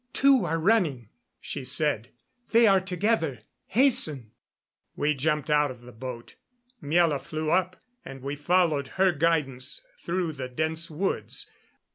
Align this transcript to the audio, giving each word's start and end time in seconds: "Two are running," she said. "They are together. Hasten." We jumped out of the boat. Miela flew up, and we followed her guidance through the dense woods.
"Two 0.13 0.45
are 0.45 0.57
running," 0.57 1.09
she 1.39 1.63
said. 1.63 2.09
"They 2.49 2.65
are 2.65 2.81
together. 2.81 3.41
Hasten." 3.67 4.31
We 4.95 5.13
jumped 5.13 5.51
out 5.51 5.69
of 5.69 5.81
the 5.81 5.91
boat. 5.91 6.33
Miela 6.81 7.21
flew 7.21 7.51
up, 7.51 7.79
and 8.03 8.23
we 8.23 8.35
followed 8.35 8.87
her 8.97 9.11
guidance 9.11 9.83
through 10.03 10.31
the 10.31 10.49
dense 10.49 10.89
woods. 10.89 11.51